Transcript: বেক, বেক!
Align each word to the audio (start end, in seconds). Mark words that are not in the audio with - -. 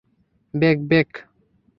বেক, 0.53 0.77
বেক! 0.89 1.09